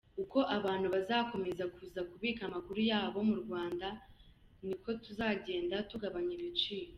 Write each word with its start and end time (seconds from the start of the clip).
Uko 0.23 0.39
abantu 0.57 0.87
bazakomeza 0.95 1.63
kuza 1.75 2.01
kubika 2.11 2.41
amakuru 2.45 2.79
yabo 2.91 3.19
mu 3.29 3.35
Rwanda, 3.43 3.87
niko 4.65 4.89
tuzagenda 5.03 5.75
tugabanya 5.89 6.33
ibiciro. 6.39 6.89